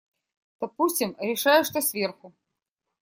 Допустим, 0.59 1.15
решаю, 1.19 1.63
что 1.63 1.79
сверху. 1.79 2.33